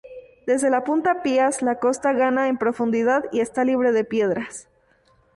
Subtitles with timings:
[0.47, 4.67] Desde la Punta Pías la costa gana en profundidad y está libre de piedras.